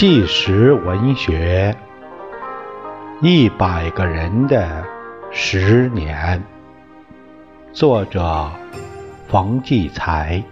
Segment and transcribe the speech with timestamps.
[0.00, 1.76] 纪实文学，
[3.20, 4.82] 一百个人的
[5.30, 6.42] 十年。
[7.74, 8.50] 作者：
[9.28, 10.42] 冯骥才。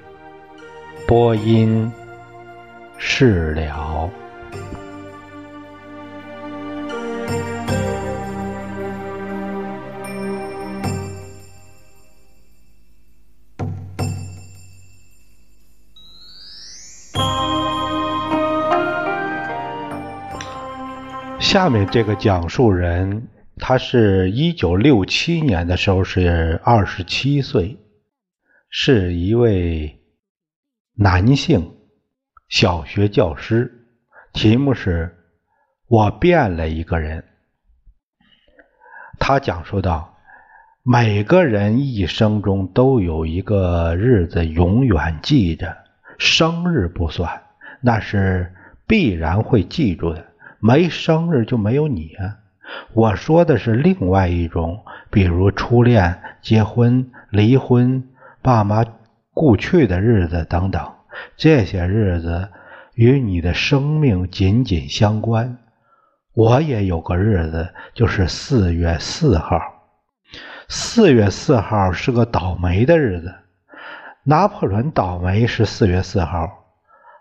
[1.06, 1.90] 播音：
[2.98, 4.10] 释了。
[21.58, 27.76] 下面这个讲述人，他是一九六七年的时候是二十七岁，
[28.70, 30.00] 是一位
[30.94, 31.74] 男性
[32.48, 33.88] 小学教师。
[34.32, 35.16] 题目是
[35.90, 37.24] “我变了一个人”。
[39.18, 40.16] 他讲述到，
[40.84, 45.76] 每个人一生中都有一个日子永远记着，
[46.20, 47.42] 生日不算，
[47.80, 48.54] 那是
[48.86, 50.27] 必然会记住的。
[50.60, 52.38] 没生日就没有你啊！
[52.92, 58.08] 我说的是另外一种，比如初恋、结婚、离婚、
[58.42, 58.84] 爸妈
[59.32, 60.92] 故去的日子等等，
[61.36, 62.48] 这些日子
[62.94, 65.58] 与你的生命紧紧相关。
[66.34, 69.60] 我也有个日子，就是四月四号。
[70.68, 73.34] 四月四号是个倒霉的日子。
[74.24, 76.50] 拿破仑倒霉是四月四号，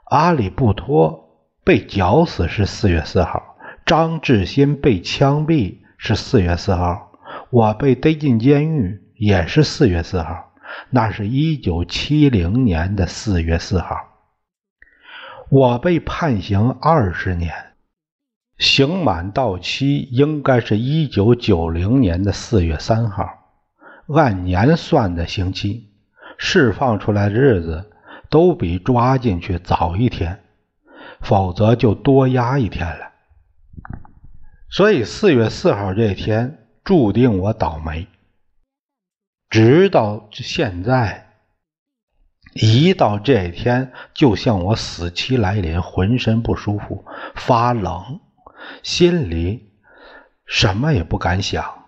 [0.09, 1.27] 阿里不托。
[1.67, 7.11] 被绞死是四月四号，张志新被枪毙是四月四号，
[7.49, 10.53] 我被逮进监狱也是四月四号，
[10.91, 13.97] 那是一九七零年的四月四号。
[15.49, 17.53] 我被判刑二十年，
[18.57, 23.27] 刑满到期应该是一九九零年的四月三号，
[24.16, 25.89] 按年算的刑期，
[26.38, 27.91] 释放出来的日子
[28.29, 30.39] 都比抓进去早一天。
[31.22, 33.11] 否则就多压一天了，
[34.69, 38.07] 所以四月四号这天注定我倒霉。
[39.50, 41.27] 直到现在，
[42.53, 48.19] 一到这天，就像我死期来临，浑身不舒服，发冷，
[48.83, 49.72] 心里
[50.45, 51.85] 什么也不敢想。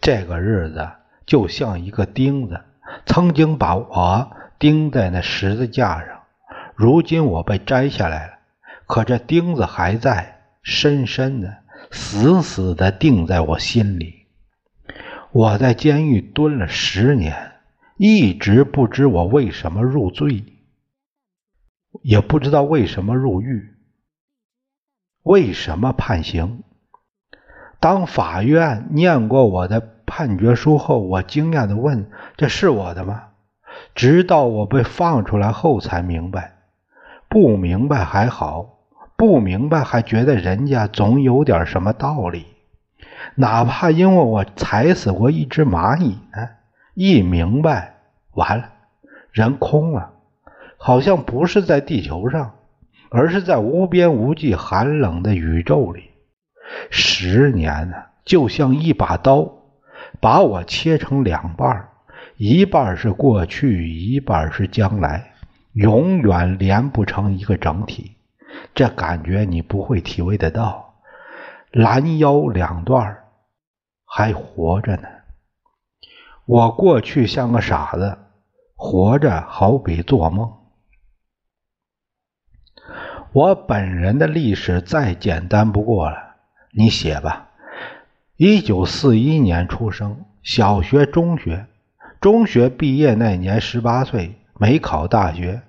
[0.00, 0.90] 这个日子
[1.24, 2.60] 就像一个钉子，
[3.06, 6.22] 曾经把我钉在那十字架上，
[6.74, 8.32] 如今我被摘下来了。
[8.92, 14.26] 可这钉子还在，深深的、死死的钉在我心里。
[15.30, 17.52] 我在监狱蹲了十年，
[17.96, 20.44] 一直不知我为什么入罪，
[22.02, 23.76] 也不知道为什么入狱，
[25.22, 26.62] 为什么判刑。
[27.80, 33.28] 当法院念过我的判决书后，我惊讶的问：“这是我的吗？”
[33.96, 36.58] 直到我被放出来后，才明白。
[37.30, 38.80] 不明白还好。
[39.22, 42.44] 不明白，还觉得人家总有点什么道理，
[43.36, 46.48] 哪怕因为我踩死过一只蚂蚁呢。
[46.94, 47.94] 一明白，
[48.32, 48.64] 完了，
[49.30, 50.10] 人空了，
[50.76, 52.54] 好像不是在地球上，
[53.12, 56.10] 而是在无边无际寒冷的宇宙里。
[56.90, 57.94] 十年呢，
[58.24, 59.48] 就像一把刀，
[60.20, 61.90] 把我切成两半
[62.36, 65.30] 一半是过去，一半是将来，
[65.74, 68.16] 永远连不成一个整体。
[68.74, 70.94] 这感觉你不会体会得到，
[71.70, 73.24] 拦腰两段
[74.04, 75.08] 还活着呢。
[76.44, 78.18] 我过去像个傻子，
[78.74, 80.52] 活着好比做梦。
[83.32, 86.36] 我本人的历史再简单不过了，
[86.72, 87.48] 你写吧。
[88.36, 91.66] 一九四一年出生，小学、中学，
[92.20, 95.62] 中学毕业那年十八岁，没考大学。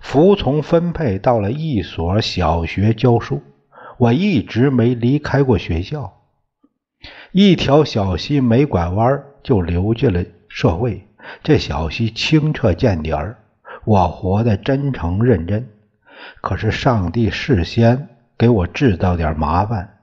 [0.00, 3.42] 服从分配到了一所小学教书，
[3.96, 6.20] 我一直没离开过学校。
[7.32, 11.06] 一条小溪没拐弯就流进了社会，
[11.42, 13.38] 这小溪清澈见底儿。
[13.84, 15.68] 我活得真诚认真，
[16.40, 20.00] 可是上帝事先给我制造点麻烦，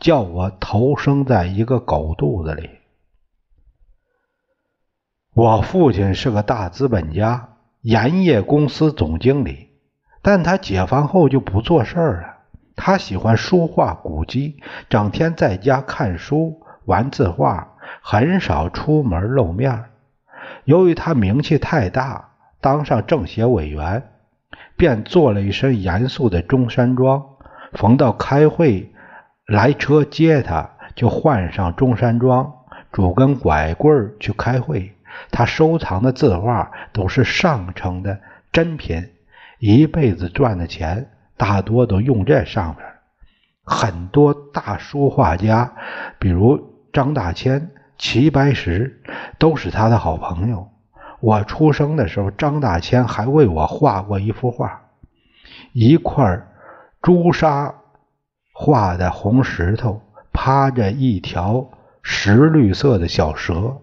[0.00, 2.70] 叫我投生在一个狗肚子里。
[5.34, 7.51] 我父亲是个大资本家。
[7.82, 9.70] 盐业公司总经理，
[10.22, 12.28] 但他解放后就不做事儿了。
[12.76, 19.86] 他喜欢书画古籍，整天在家看书、玩字画，很少出门露面。
[20.64, 22.28] 由于他名气太大，
[22.60, 24.10] 当上政协委员，
[24.76, 27.20] 便做了一身严肃的中山装。
[27.72, 28.92] 逢到开会
[29.46, 32.52] 来车接他，就换上中山装，
[32.92, 34.94] 拄根拐棍去开会。
[35.30, 38.20] 他收藏的字画都是上乘的
[38.52, 39.10] 珍品，
[39.58, 42.84] 一辈子赚的钱大多都用这上面。
[43.64, 45.72] 很多大书画家，
[46.18, 49.00] 比如张大千、齐白石，
[49.38, 50.68] 都是他的好朋友。
[51.20, 54.82] 我出生的时候，张大千还为我画过一幅画，
[55.72, 56.42] 一块
[57.00, 57.72] 朱砂
[58.52, 61.70] 画的红石头，趴着一条
[62.02, 63.76] 石绿色的小蛇。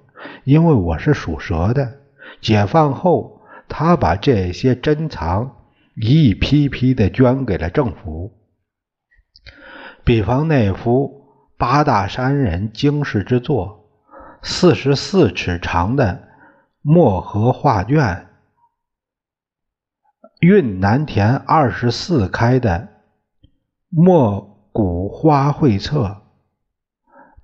[0.50, 2.00] 因为我是属蛇的，
[2.42, 5.58] 解放后他把这些珍藏
[5.94, 8.36] 一批批的捐给了政府。
[10.04, 11.24] 比方那幅
[11.56, 13.92] 八大山人惊世之作，
[14.42, 16.28] 四十四尺长的
[16.82, 18.26] 墨荷画卷，
[20.40, 22.88] 运南田二十四开的
[23.90, 26.24] 墨古花卉册，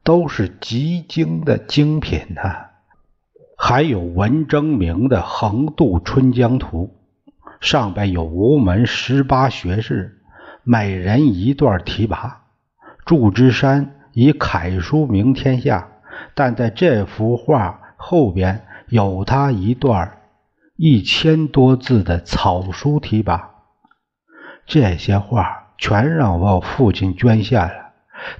[0.03, 2.71] 都是极精的精品呐。
[3.67, 6.93] 还有文征明的《横渡春江图》，
[7.61, 10.21] 上边有吴门十八学士，
[10.63, 12.33] 每人一段题跋。
[13.07, 15.87] 祝枝山以楷书名天下，
[16.35, 20.19] 但在这幅画后边有他一段
[20.75, 23.45] 一千多字的草书题跋。
[24.67, 27.85] 这些画全让我父亲捐献了。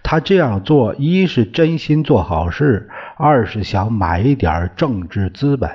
[0.04, 5.70] 他这样做，一是真心做好事，二是想买一点政治资本。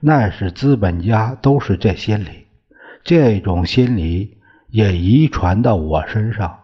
[0.00, 2.46] 那是资本家都是这心理，
[3.04, 4.38] 这种心理
[4.68, 6.58] 也遗传到我身上。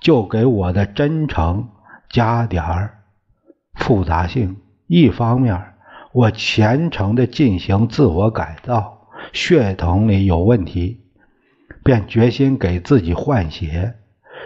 [0.00, 1.68] 就给我的真诚
[2.08, 2.98] 加点儿
[3.74, 4.56] 复杂性。
[4.86, 5.74] 一方面，
[6.12, 11.00] 我虔诚地进行自我改造，血统里有问题，
[11.84, 13.94] 便决心给自己换血，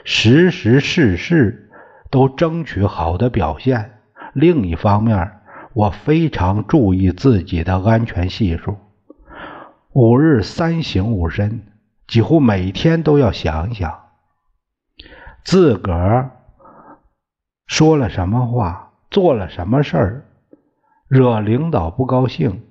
[0.04, 1.70] 时时事事
[2.10, 3.93] 都争取好的表现。
[4.34, 5.30] 另一方面，
[5.72, 8.76] 我非常注意自己的安全系数，
[9.92, 11.62] 五日三省吾身，
[12.06, 14.00] 几乎每天都要想想。
[15.44, 16.32] 自个儿
[17.66, 20.24] 说了什么话，做了什么事儿，
[21.08, 22.62] 惹领导不高兴。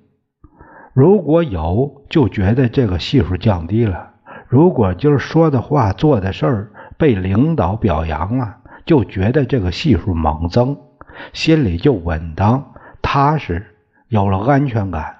[0.92, 4.12] 如果有，就觉得这个系数降低了；
[4.48, 10.78] 如果今儿说的话、做的事儿被领导表扬了，就觉得这个系数猛增，
[11.32, 13.66] 心里就稳当、踏实，
[14.08, 15.16] 有了安全感。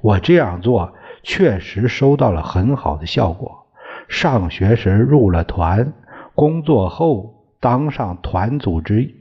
[0.00, 3.66] 我这样做确实收到了很好的效果。
[4.08, 5.92] 上学时入了团。
[6.34, 9.14] 工作后当上团组织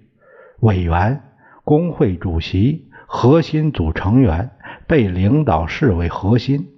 [0.62, 1.22] 委员、
[1.66, 4.52] 工会主席、核心组成员，
[4.88, 6.70] 被领导视为核心，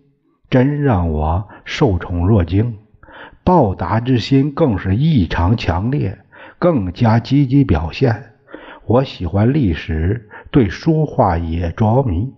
[0.50, 2.80] 真让我受宠若惊，
[3.44, 6.18] 报答之心更是异常强烈，
[6.58, 8.33] 更加积极表现。
[8.86, 12.34] 我喜欢历史，对书画也着迷，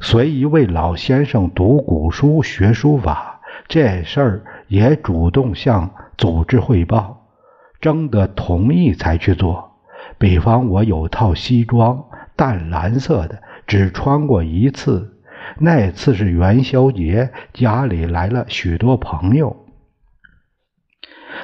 [0.00, 5.90] 随一位老先生读古书、学书法，这事儿也主动向。
[6.18, 7.26] 组织汇报，
[7.80, 9.72] 征得同意才去做。
[10.18, 12.04] 比方，我有套西装，
[12.36, 15.18] 淡蓝色的，只穿过一次。
[15.58, 19.61] 那次是元宵节，家里来了许多朋友，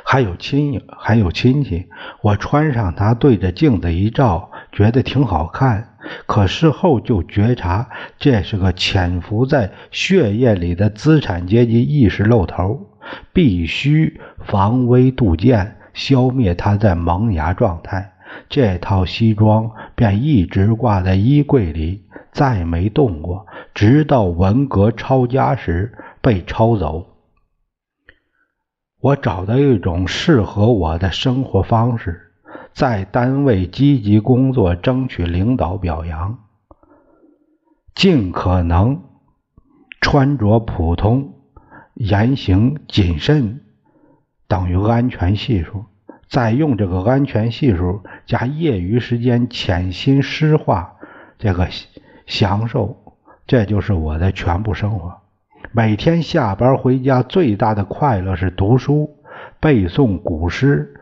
[0.04, 1.86] 还有亲还有亲戚。
[2.22, 5.96] 我穿上它，对着镜子一照，觉得挺好看。
[6.26, 7.88] 可事后就觉察，
[8.18, 12.86] 这是个潜伏在血液里的资产阶级意识露头。
[13.32, 18.12] 必须防微杜渐，消灭它在萌芽状态。
[18.50, 22.02] 这套西装便一直挂在衣柜里，
[22.32, 27.07] 再没动过，直到文革抄家时被抄走。
[29.00, 32.32] 我找到一种适合我的生活方式，
[32.72, 36.38] 在单位积极工作，争取领导表扬，
[37.94, 39.02] 尽可能
[40.00, 41.34] 穿着普通。
[41.94, 43.60] 言行谨慎
[44.46, 45.84] 等于安全系数，
[46.28, 50.94] 再用这个安全系数加业余时间潜心诗画，
[51.38, 51.68] 这个
[52.26, 52.96] 享受，
[53.48, 55.20] 这就是我的全部生活。
[55.72, 59.16] 每天下班回家，最大的快乐是读书、
[59.60, 60.94] 背诵古诗、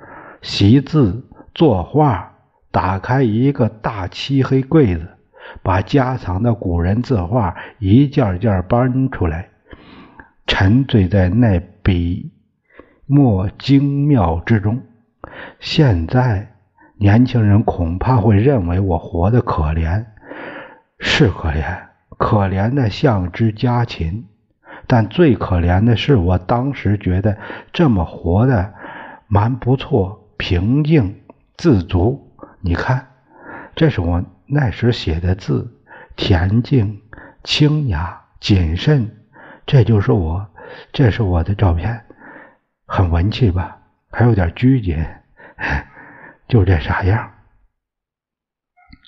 [0.43, 2.33] 习字、作画。
[2.73, 5.07] 打开一个大漆黑柜子，
[5.63, 9.49] 把家藏的古人字画一件件搬出来。
[10.47, 12.33] 沉醉在那笔
[13.07, 14.83] 墨精妙之中。
[15.59, 16.55] 现在
[16.99, 20.05] 年轻人恐怕会认为我活得可怜，
[20.99, 21.79] 是可怜，
[22.19, 24.27] 可怜的像只家禽。
[24.87, 27.39] 但最可怜的是，我当时觉得
[27.73, 28.73] 这么活的
[29.27, 31.23] 蛮不错，平静
[31.57, 32.33] 自足。
[32.61, 33.09] 你看，
[33.75, 35.81] 这是我那时写的字，
[36.17, 37.03] 恬静、
[37.43, 39.11] 清雅、谨慎。
[39.67, 40.47] 这就是我，
[40.93, 42.03] 这是我的照片。
[42.87, 43.79] 很文气吧，
[44.13, 45.05] 还有点拘谨，
[46.47, 47.33] 就这啥样。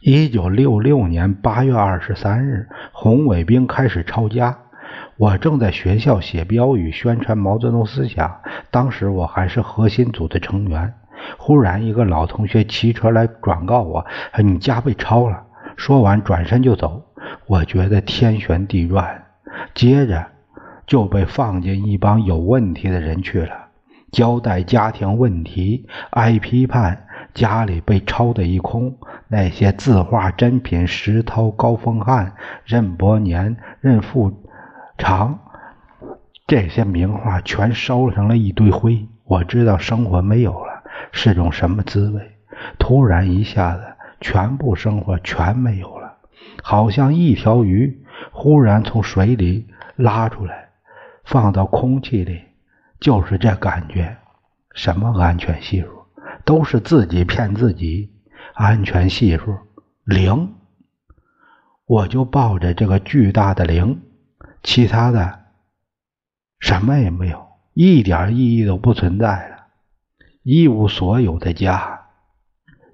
[0.02, 4.58] 一九六六年八月二十三日，红卫兵开始抄家。
[5.17, 8.40] 我正在学校写标语宣传毛泽东思想，
[8.71, 10.95] 当时我还是核心组的成员。
[11.37, 14.07] 忽然，一个老同学骑车来转告我
[14.43, 15.43] ：“你家被抄了。”
[15.76, 17.02] 说完，转身就走。
[17.47, 19.25] 我觉得天旋地转，
[19.75, 20.26] 接着
[20.87, 23.67] 就被放进一帮有问题的人去了，
[24.12, 28.97] 交代家庭问题，挨批判，家里被抄得一空。
[29.26, 32.33] 那些字画珍品，石涛、高峰汉、
[32.64, 34.33] 任伯年、任富
[34.99, 35.38] 长，
[36.47, 39.07] 这些名画全烧成了一堆灰。
[39.25, 42.33] 我知道生活没有了是种什么滋味，
[42.78, 43.85] 突然一下子，
[44.21, 46.17] 全部生活全没有了，
[46.62, 50.71] 好像一条鱼忽然从水里拉出来，
[51.25, 52.43] 放到空气里，
[53.00, 54.17] 就是这感觉。
[54.75, 55.88] 什么安全系数，
[56.45, 58.12] 都是自己骗自己。
[58.55, 59.57] 安全系数
[60.05, 60.55] 零，
[61.87, 64.00] 我就抱着这个巨大的零，
[64.62, 65.41] 其他的
[66.61, 69.57] 什么也没有，一点意义都不存在了，
[70.43, 72.07] 一无所有的家，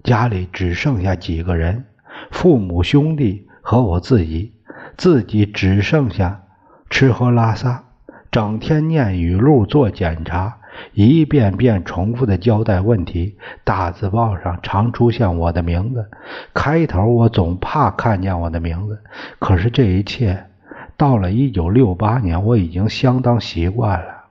[0.03, 1.85] 家里只剩下几个人，
[2.31, 4.53] 父母兄弟和我自己，
[4.97, 6.43] 自己只剩下
[6.89, 7.83] 吃喝拉撒，
[8.31, 10.59] 整天念语录做检查。
[10.91, 16.11] 一遍遍重复的交代问题，大字报上常出现我的名字。
[16.53, 19.01] 开头我总怕看见我的名字，
[19.39, 20.47] 可是这一切
[20.97, 24.25] 到了一九六八年，我已经相当习惯了。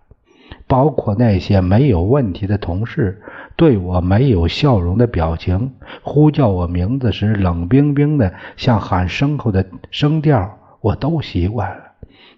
[0.66, 3.22] 包括那些没有问题的同事
[3.56, 11.84] 对我没有笑容的表情，呼叫我名字时冷冰冰的像喊牲口的声调，我都习惯了。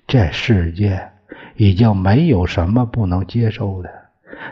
[0.06, 1.10] 这世界。
[1.56, 3.88] 已经没有什么不能接受的。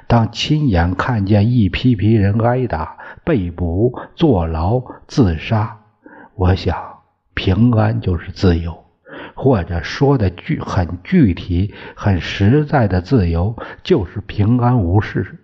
[0.06, 5.80] 当亲眼看见一批批人挨打、被捕、坐牢、自杀，
[6.34, 6.74] 我想
[7.34, 8.83] 平安就是自由，
[9.34, 15.38] 或者说的具很具体、很实在的自由就是平安无事。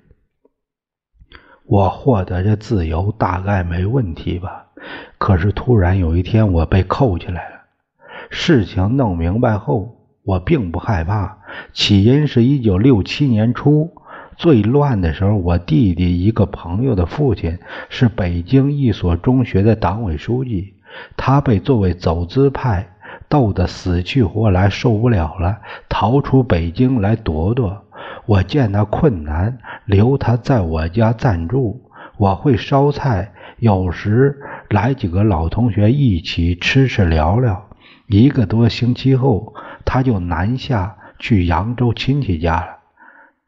[1.66, 4.66] 我获得这自由大概没问题吧？
[5.18, 7.56] 可是突然有一天，我被扣起来了。
[8.30, 9.96] 事情弄明白后。
[10.22, 11.38] 我并不害怕，
[11.72, 13.90] 起因是一九六七年初
[14.36, 20.74] 最乱的时候，我弟弟一个朋友的父亲是北京一所中学的党委书记，
[21.16, 22.96] 他被作为走资派
[23.30, 27.86] 斗得死去活来，受不了了，逃出北京来躲躲。
[28.26, 31.80] 我见他困难，留他在我家暂住。
[32.18, 37.70] 我会烧菜，有时来几个老同学一起吃吃聊聊。
[38.08, 39.54] 一个多星期后。
[39.82, 42.66] 他就南下去扬州亲戚家了。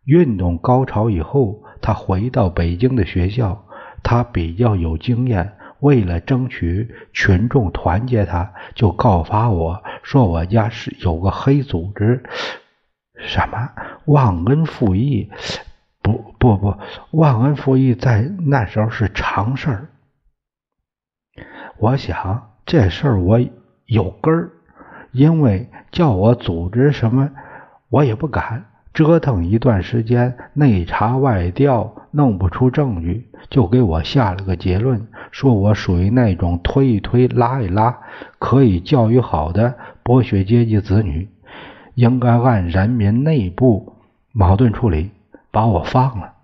[0.05, 3.65] 运动高潮以后，他回到北京的学校。
[4.03, 12.23] 他比较有经验，为了争取群众团结，他就告发我说我家是有个黑组织，
[13.17, 13.69] 什么
[14.07, 15.31] 忘恩负义？
[16.01, 16.79] 不不不，
[17.11, 19.89] 忘恩负义在那时候是常事儿。
[21.79, 23.41] 我想这事儿我
[23.87, 24.51] 有根儿。
[25.11, 27.29] 因为叫我组织什么，
[27.91, 37.99] 我也不敢折腾一段时间，内查外调，弄不出证据，就给我下了个结论，说我属于那种推一推、拉一拉，
[38.39, 41.29] 可以教育好的剥削阶级子女，
[41.95, 43.95] 应该按人民内部
[44.33, 45.11] 矛盾处理，
[45.51, 46.35] 把我放了，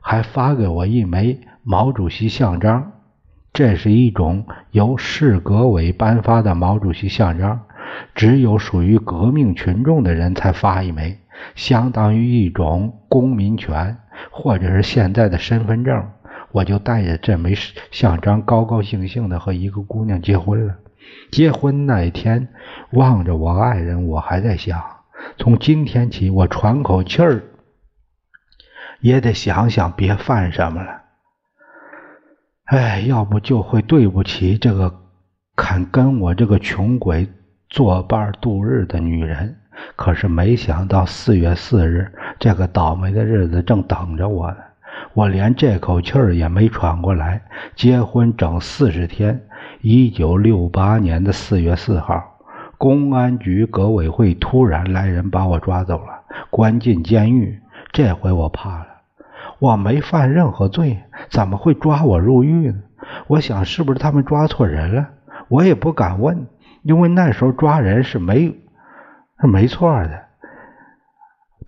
[0.00, 2.92] 还发给我一枚毛主席像章，
[3.52, 7.60] 这是一种由市革委颁发的毛主席像章。
[8.14, 11.18] 只有属于革命群众的人才发一枚，
[11.54, 13.98] 相当于一种公民权，
[14.30, 16.10] 或者是现在的身份证。
[16.52, 17.54] 我就带着这枚
[17.90, 20.76] 像章，高高兴兴的和一个姑娘结婚了。
[21.30, 22.48] 结婚那一天，
[22.92, 24.82] 望着我爱人，我还在想：
[25.36, 27.42] 从今天起，我喘口气儿
[29.00, 31.02] 也得想想别犯什么了。
[32.64, 34.94] 哎，要不就会对不起这个
[35.56, 37.28] 肯跟我这个穷鬼。
[37.70, 39.57] 作伴度日的女人，
[39.96, 44.56] 可是没想到四月四日这个倒霉的日子正等着我呢。
[45.14, 47.42] 我连这口气儿也没喘过来。
[47.74, 49.40] 结婚整四十天，
[49.80, 52.22] 一九六八年的四月四号，
[52.76, 56.20] 公安局革委会突然来人把我抓走了，
[56.50, 57.60] 关进监狱。
[57.92, 58.86] 这回我怕了，
[59.58, 60.98] 我没犯任何罪，
[61.30, 62.82] 怎么会抓我入狱呢？
[63.28, 65.08] 我想是不是他们抓错人了？
[65.48, 66.46] 我也不敢问。
[66.82, 68.54] 因为那时候抓人是没
[69.40, 70.24] 是没错的，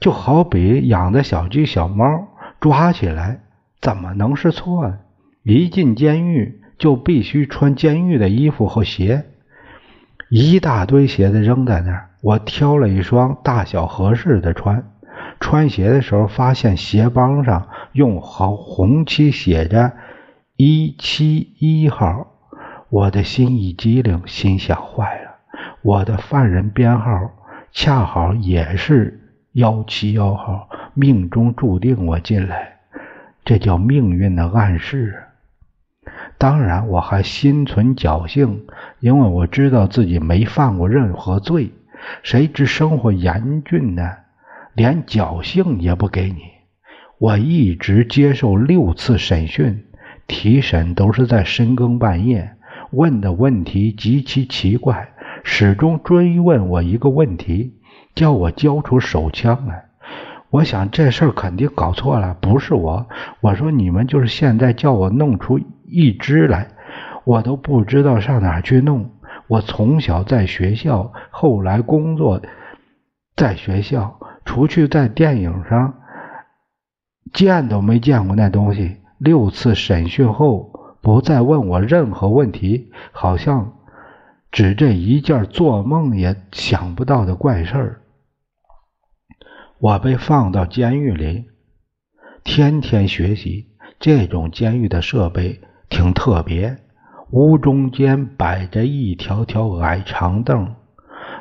[0.00, 2.28] 就好比养的小鸡、小猫，
[2.60, 3.40] 抓起来
[3.80, 4.98] 怎么能是错呢？
[5.42, 9.24] 一进监狱就必须穿监狱的衣服和鞋，
[10.28, 12.10] 一大堆鞋子扔在那儿。
[12.22, 14.84] 我挑了一双大小合适的穿。
[15.38, 19.92] 穿鞋的时候发现鞋帮上用好红漆写着
[20.56, 22.26] “一七一号”，
[22.90, 25.30] 我的心一激灵，心想坏了，
[25.80, 27.30] 我的犯人编号
[27.72, 29.20] 恰好也是
[29.52, 32.80] 幺七幺号，命中注定我进来，
[33.44, 35.22] 这叫命运的暗示。
[36.36, 38.66] 当然，我还心存侥幸，
[38.98, 41.70] 因为我知道自己没犯过任何罪。
[42.22, 44.10] 谁知生活严峻呢，
[44.74, 46.38] 连侥幸也不给你。
[47.18, 49.84] 我一直接受六次审讯，
[50.26, 52.56] 提审都是在深更半夜，
[52.90, 55.12] 问的问题极其奇怪，
[55.44, 57.75] 始终追问我一个问题，
[58.14, 59.87] 叫我交出手枪来。
[60.50, 63.06] 我想这事儿肯定搞错了，不是我。
[63.40, 65.61] 我说你们就是现在叫我弄出。
[65.92, 66.68] 一支来，
[67.25, 69.11] 我都不知道上哪去弄。
[69.49, 72.40] 我从小在学校，后来工作
[73.35, 75.94] 在学校，除去在电影上
[77.32, 78.99] 见都没见过那东西。
[79.18, 83.73] 六次审讯后，不再问我任何问题，好像
[84.50, 88.00] 只这一件做梦也想不到的怪事儿。
[89.78, 91.47] 我被放到监狱里，
[92.45, 95.61] 天天学习这种监狱的设备。
[95.88, 96.76] 挺特别，
[97.33, 100.76] 屋中间摆着一条条矮长凳，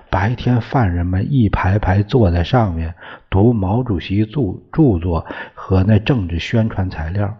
[0.09, 2.95] 白天犯人们一排排坐在上面
[3.29, 5.23] 读毛主席著著作
[5.53, 7.37] 和那政治宣传材料，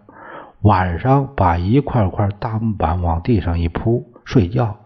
[0.62, 4.78] 晚上把一块块大木板往地上一铺睡觉。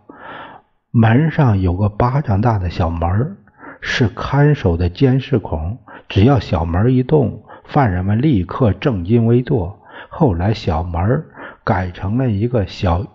[0.95, 3.35] 门上有个巴掌大的小门，
[3.81, 9.81] 是看守的监视孔，只要小门一动，犯人们立刻正襟危坐。
[10.09, 11.25] 后来小门。
[11.65, 13.05] 改成了一个小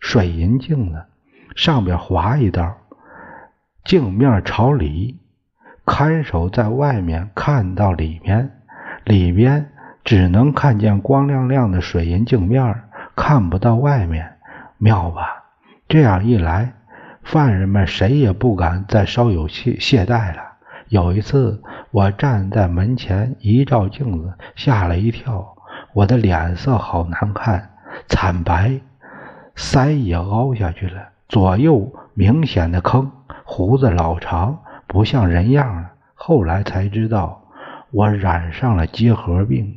[0.00, 1.04] 水银镜子，
[1.54, 2.78] 上边划一道，
[3.84, 5.20] 镜面朝里，
[5.84, 8.62] 看守在外面看到里面，
[9.04, 9.70] 里边
[10.02, 12.84] 只能看见光亮亮的水银镜面，
[13.14, 14.38] 看不到外面，
[14.78, 15.44] 妙吧？
[15.88, 16.72] 这样一来，
[17.28, 20.40] 犯人们谁也不敢再稍有懈懈怠了。
[20.88, 25.54] 有一次，我站在门前一照镜子，吓了一跳。
[25.92, 27.68] 我的脸色好难看，
[28.06, 28.80] 惨白，
[29.54, 33.12] 腮也凹下去了，左右明显的坑，
[33.44, 35.90] 胡子老长，不像人样了。
[36.14, 37.42] 后来才知道，
[37.90, 39.76] 我染上了结核病。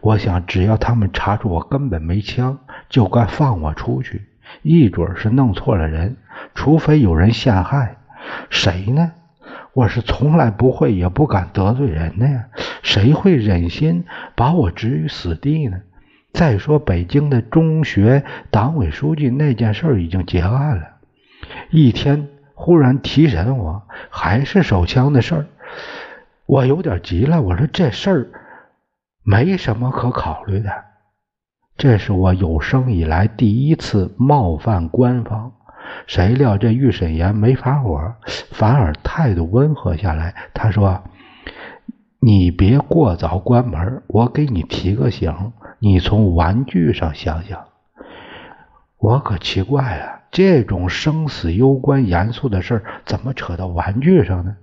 [0.00, 4.26] 我想，只要他们查出我根本没枪，就该放我出去。
[4.62, 6.16] 一准是弄错了人，
[6.54, 7.96] 除非有人陷害，
[8.50, 9.12] 谁呢？
[9.72, 12.46] 我是从来不会也不敢得罪人的呀，
[12.82, 14.04] 谁会忍心
[14.34, 15.82] 把我置于死地呢？
[16.32, 20.82] 再说北京的中学党委书记那件事已经结案了，
[21.70, 25.46] 一天忽然提审我，还是手枪的事儿，
[26.46, 27.42] 我有点急了。
[27.42, 28.32] 我说这事
[29.22, 30.70] 没什么可考虑的，
[31.76, 35.52] 这是我有生以来第一次冒犯官方。
[36.06, 38.14] 谁料这预审员没发火，
[38.50, 40.34] 反而态度温和下来。
[40.52, 41.02] 他说
[42.18, 47.64] ：“你别过早关门，我给你提个醒，你从玩具上想想。”
[48.98, 54.56] 我可奇怪了，这种生死攸关、严肃的事怎么扯到玩具上呢？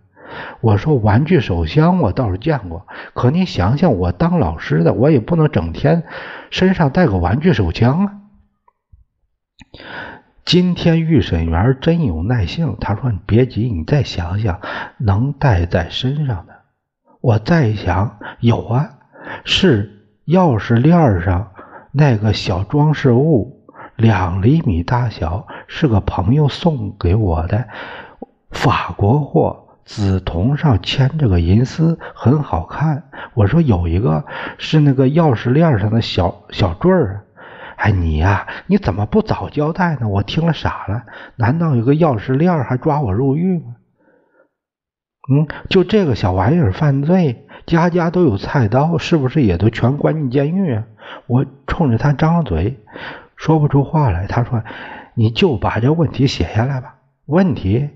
[0.61, 6.03] 我说：“玩具手枪我倒是见过，可你想想，我当老师的，我也不能整天
[6.49, 8.13] 身上带个玩具手枪啊。”
[10.45, 14.59] 今天预审员真有耐性，他说：“你别急，你再想想，
[14.97, 16.53] 能带在身上的。”
[17.21, 18.89] 我再想，有啊，
[19.45, 21.53] 是钥匙链上
[21.93, 27.65] 那个小装饰物，两厘米大小，是个朋友送给我的，
[28.51, 33.03] 法国货，紫铜上嵌着个银丝，很好看。
[33.33, 34.25] 我说有一个
[34.57, 37.25] 是那个钥匙链上的小小坠儿。
[37.75, 40.07] 哎，你呀，你怎么不早交代呢？
[40.07, 41.03] 我听了傻了。
[41.35, 43.75] 难道有个钥匙链还抓我入狱吗？
[45.31, 50.83] 嗯，就这个小玩意儿犯罪，家家都有菜刀，是不是也都全关进监狱啊？
[51.27, 52.79] 我冲着他张嘴，
[53.35, 54.27] 说不出话来。
[54.27, 54.63] 他说
[55.15, 57.89] ：“你就把这问题写下来吧。”问题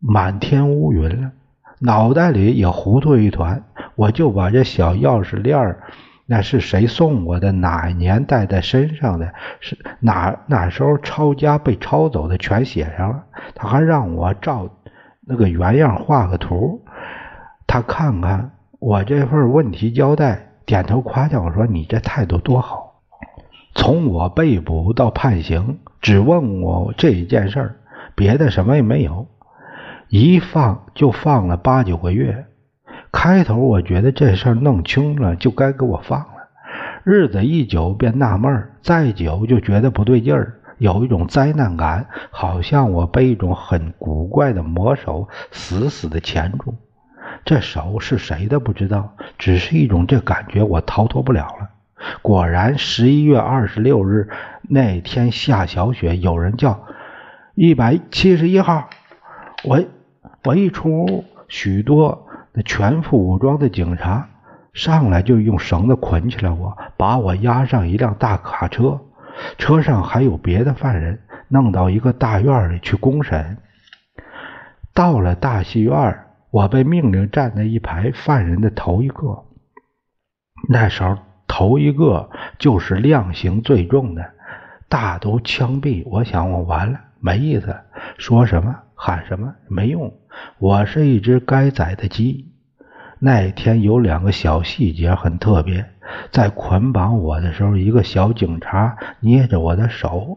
[0.00, 1.30] 满天乌云了，
[1.78, 3.62] 脑袋里也糊涂一团。
[3.94, 5.82] 我就把这小钥匙链儿。
[6.24, 7.52] 那是谁送我的？
[7.52, 9.32] 哪年带在身上的？
[9.60, 12.38] 是哪哪时候抄家被抄走的？
[12.38, 13.24] 全写上了。
[13.54, 14.70] 他还让我照
[15.26, 16.82] 那个原样画个图。
[17.66, 23.00] 他看看我这份问题交代，点头夸奖我说：“你这态度多好！
[23.74, 27.76] 从我被捕到判刑，只问我这一件事，
[28.14, 29.26] 别的什么也没有。
[30.10, 32.46] 一放就放了八九个月。
[33.10, 36.48] 开头我觉得这事儿弄清了就该给我放了，
[37.02, 46.74] 日子一久便纳闷再久就觉得不对劲儿。”有一种灾难感，好像我被一种很古怪的魔手死死的钳住。
[47.44, 51.68] 这手是谁的不知道，只是一种这感觉，我逃脱不了了。
[52.22, 54.30] 果然，十一月二十六日
[54.62, 56.86] 那天下小雪，有人叫
[57.54, 58.88] 一百七十一号。
[59.64, 59.84] 我我
[60.44, 64.28] 我一出屋，许多那全副武装的警察
[64.72, 69.00] 上来就用绳子捆起来我，把我押上一辆大卡车。
[69.58, 73.58] 车上还有别的犯人，弄到一个大院里去公审。
[74.94, 79.44] 到了大戏院，我被命令站在一排犯人的头一个。
[80.68, 84.30] 那时候头一个就是量刑最重的，
[84.88, 86.02] 大都枪毙。
[86.06, 87.76] 我想我完了，没意思，
[88.18, 90.12] 说什么喊什么没用。
[90.58, 92.52] 我是一只该宰的鸡。
[93.18, 95.86] 那天有两个小细节很特别。
[96.30, 100.36] 在捆绑我的时候，一个小警察捏着我的手，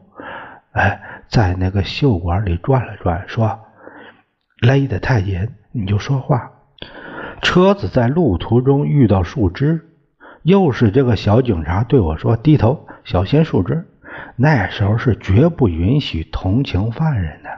[0.72, 3.60] 哎，在那个袖管里转了转，说
[4.66, 6.52] ：“勒得太紧，你就说话。”
[7.44, 9.90] 车子在路途中遇到树枝，
[10.44, 13.90] 又是这个小警察对我说：“低头，小心树枝。”
[14.38, 17.50] 那时候是绝不允许同情犯人的，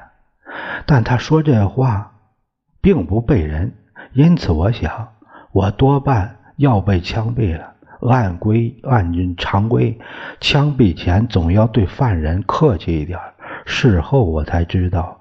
[0.86, 2.14] 但他说这话
[2.82, 3.74] 并不背人，
[4.14, 5.10] 因此我想，
[5.52, 7.74] 我多半要被枪毙了。
[8.02, 9.98] 按规按常规，
[10.40, 13.20] 枪毙前总要对犯人客气一点。
[13.66, 15.20] 事后我才知道，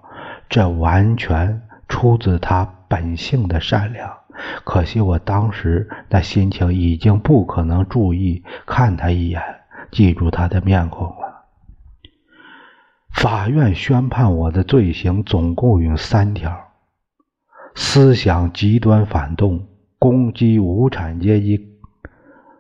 [0.51, 4.13] 这完全出自他本性的善良。
[4.65, 9.41] 可惜我当时那心情已经不可能注意看他一眼，
[9.91, 11.24] 记住他的面孔了。
[13.25, 16.55] 法院宣判我的罪行总共有三条：
[17.75, 19.67] 思想极端反动，
[19.99, 21.71] 攻击无产阶级。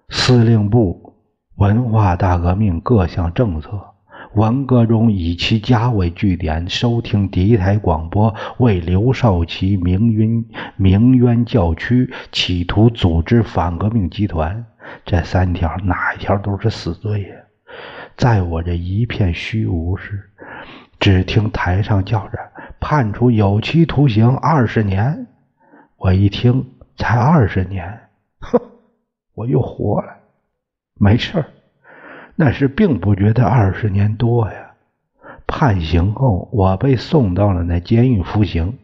[0.08, 1.16] 司令部
[1.56, 3.78] 文化大革命各项政策，
[4.36, 10.46] 文革中以其家为据点收听敌台广播，为刘少奇鸣冤
[10.76, 14.64] 鸣冤叫屈，企图组织反革命集团。
[15.04, 17.36] 这三条哪一条都是死罪呀！
[18.16, 20.30] 在我这一片虚无时，
[21.00, 22.38] 只听台上叫着
[22.80, 25.26] 判处有期徒刑二十年。
[25.96, 28.00] 我一听，才二十年，
[28.40, 28.60] 哼！
[29.34, 30.16] 我又活了，
[30.94, 31.46] 没事儿，
[32.36, 34.72] 那是并不觉得二十年多呀。
[35.46, 38.78] 判刑后，我被送到了那监狱服刑，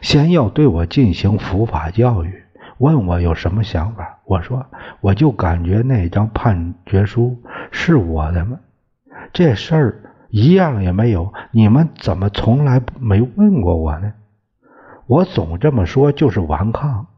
[0.00, 2.42] 先要对我进行伏法教育，
[2.78, 4.20] 问我有什么想法。
[4.26, 4.66] 我说，
[5.00, 7.38] 我就感觉那张判决书
[7.76, 8.60] 是我的吗？
[9.32, 14.12] 这事儿一样也没有，你们怎么从来没问过我呢？
[15.06, 17.08] 我总这么说，就是顽抗。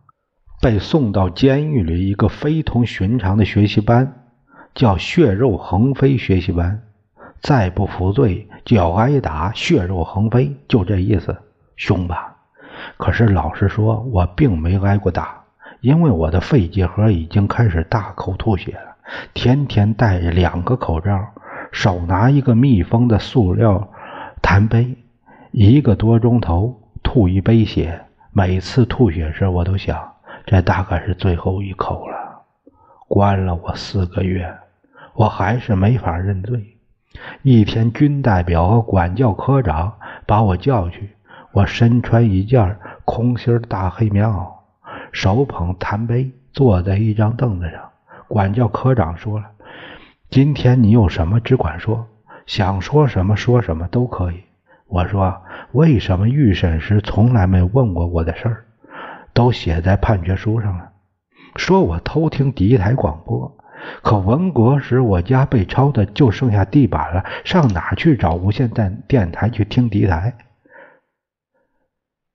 [0.62, 4.24] 被送到监狱里一个非同寻常的学习班，
[4.74, 6.82] 叫“血肉横飞”学习班。
[7.42, 11.36] 再不服罪就要挨打，血肉横飞就这意思，
[11.76, 12.34] 凶吧？
[12.96, 15.44] 可是老实说，我并没挨过打，
[15.82, 18.95] 因为我的肺结核已经开始大口吐血了，
[19.34, 21.26] 天天戴着两个口罩，
[21.72, 23.88] 手拿一个密封的塑料
[24.42, 24.96] 痰杯，
[25.50, 28.00] 一个多钟头吐一杯血。
[28.32, 30.12] 每次吐血时，我都想。
[30.44, 32.42] 这大概是最后一口了。
[33.08, 34.52] 关了我四个月，
[35.14, 36.76] 我还是没法认罪。
[37.42, 39.92] 一天，军代表和管教科长
[40.26, 41.10] 把我叫去，
[41.52, 44.52] 我身穿一件空心大黑棉袄，
[45.12, 47.80] 手捧痰杯，坐在一张凳子上。
[48.28, 49.46] 管教科长说了
[50.30, 52.08] ：“今天你有什么只管说，
[52.46, 54.42] 想说什么说什么都可以。”
[54.88, 58.64] 我说：“为什么预审时从来没问过我的事儿？”
[59.34, 60.92] 都写在判决书上了，
[61.56, 63.58] 说我偷听敌台广播，
[64.02, 70.34] 可文革时我家被抄的就剩下地板了，上哪去找无线电电台去听敌台？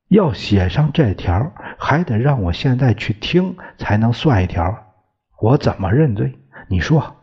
[0.10, 4.91] 要写上这条，还得让我现在去听才能算一条，
[5.42, 6.38] 我怎么认罪？
[6.68, 7.16] 你说？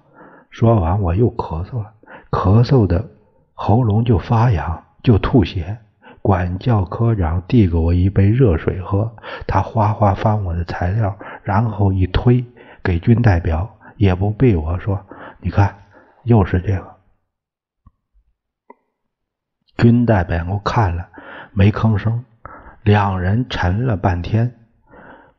[0.51, 1.93] 说完我又咳嗽了，
[2.33, 3.09] 咳嗽的
[3.55, 5.79] 喉咙就发痒，就吐血。
[6.21, 9.15] 管教科长递给我一杯热水喝，
[9.47, 12.45] 他哗哗翻我的材料，然后一推
[12.83, 15.01] 给军代表，也不避我说
[15.41, 15.77] ：“你看，
[16.25, 16.97] 又是这个。”
[19.79, 21.09] 军代表我看了，
[21.53, 22.25] 没吭声。
[22.83, 24.53] 两人沉了半天，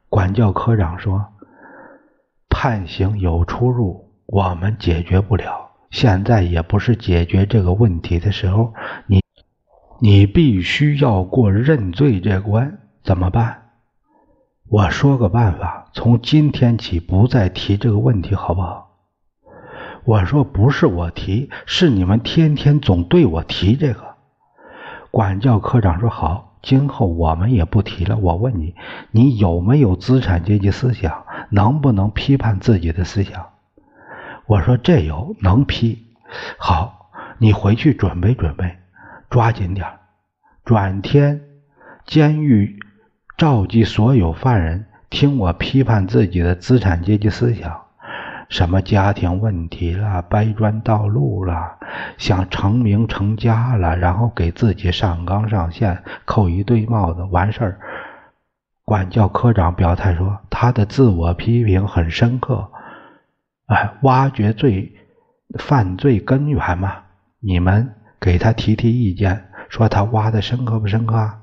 [0.07, 1.25] 管教科长说
[2.61, 8.73] ：“判刑有出入，我们解决不了，现在也不是解决这个问题的时候。
[9.07, 9.21] 你，
[10.01, 13.69] 你必须要过认罪这关，怎么办？”
[14.67, 18.89] 我说个办法，从今天起不再提这个问题，好不好？
[20.03, 24.03] 我说不是我提，是你们天天总对我提这个。
[25.11, 28.17] 管教科长说好，今后我们也不提了。
[28.17, 28.75] 我问你，
[29.11, 31.23] 你有没有资产阶级思想？
[31.49, 33.47] 能不能批判自己的思想？
[34.45, 36.07] 我说这有，能批。
[36.57, 38.77] 好，你回去准备准备，
[39.29, 39.87] 抓紧点
[40.63, 41.41] 转天，
[42.05, 42.79] 监狱。
[43.37, 47.83] 召集所有犯人听我批判自己的资产阶级思想，
[48.49, 51.77] 什么家庭问题了，掰砖道路了，
[52.17, 57.79] 想成名成家了，然后给自己上纲上线，扣一堆帽子，完事儿。
[58.89, 62.71] 管教科长表态说，他的自我批评很深刻，
[63.67, 64.91] 哎，挖掘罪
[65.59, 67.03] 犯罪根源嘛，
[67.39, 71.33] 你们给他提提意见，说他挖的深刻不深刻？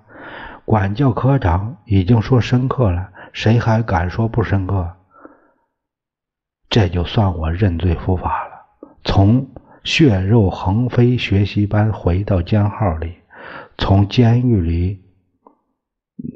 [0.65, 4.95] 管教科长已经说深刻了，谁还敢说不深刻？
[6.69, 8.55] 这就算我认罪伏法了。
[9.05, 9.47] 从
[9.85, 13.19] 血肉横飞学习班回到监号里，
[13.79, 15.06] 从监狱里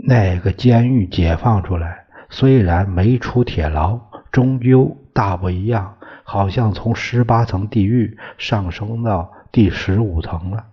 [0.05, 3.99] 那个监狱解放出来，虽然没出铁牢，
[4.31, 10.65] 终究大不一样，好像从十八层地狱上升到第十五层了。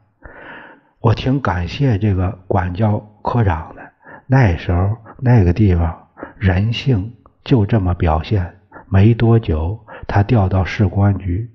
[1.00, 3.82] 我挺感谢这个管教科长的。
[4.26, 8.56] 那时候那个地方人性就这么表现。
[8.90, 11.50] 没多久，他调到市公安局。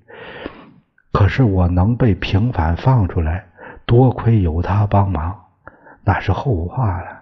[1.12, 3.44] 可是我能被平反放出来，
[3.84, 5.38] 多亏有他帮忙，
[6.04, 7.21] 那是后话了。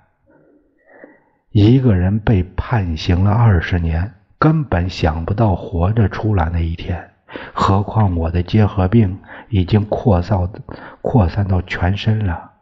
[1.52, 7.10] 一个人被判刑了二十年，根本想不到活着出来那一天。
[7.52, 10.48] 何况我的结核病已经扩散
[11.02, 12.52] 扩散到全身了，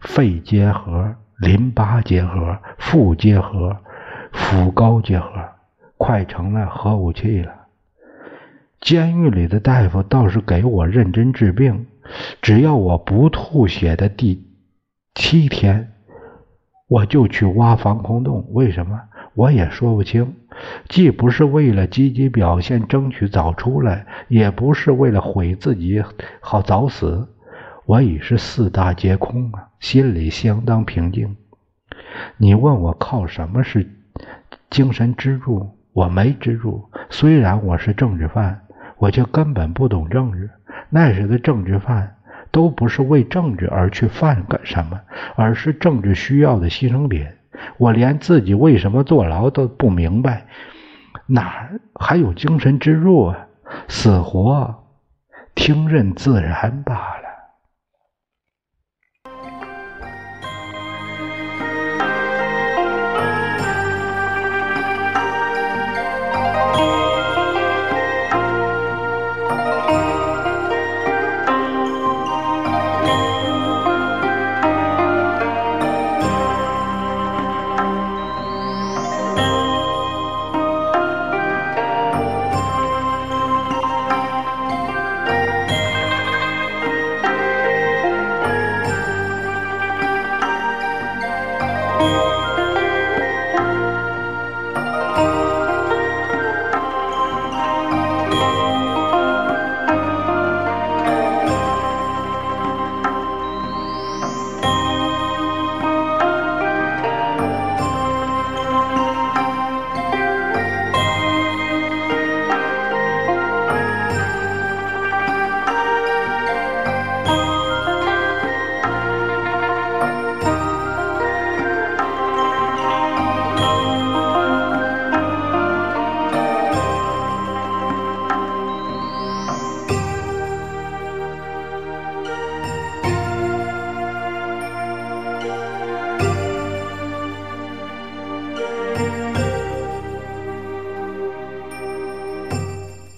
[0.00, 3.76] 肺结核、淋巴结核、腹结核、
[4.32, 5.28] 腹高结核，
[5.98, 7.52] 快成了核武器了。
[8.80, 11.86] 监狱里的大夫倒是给我认真治病，
[12.40, 14.46] 只要我不吐血的第
[15.14, 15.92] 七天，
[16.88, 18.46] 我就去挖防空洞。
[18.52, 19.00] 为什么？
[19.34, 20.34] 我也说不清。
[20.88, 26.02] 既不是为了积极表现，争取早出来，也不是为了毁自己
[26.40, 27.28] 好早死，
[27.84, 31.36] 我已是四大皆空啊，心里相当平静。
[32.38, 33.90] 你问我靠什么是
[34.70, 35.76] 精神支柱？
[35.92, 36.88] 我没支柱。
[37.10, 38.62] 虽然我是政治犯，
[38.96, 40.48] 我却根本不懂政治。
[40.88, 42.15] 那时的政治犯
[42.56, 44.98] 都不是为政治而去犯个什么，
[45.36, 47.26] 而是政治需要的牺牲品。
[47.76, 50.46] 我连自己为什么坐牢都不明白，
[51.26, 51.68] 哪
[52.00, 53.46] 还有精神支柱啊？
[53.88, 54.74] 死活
[55.54, 57.25] 听任自然罢了。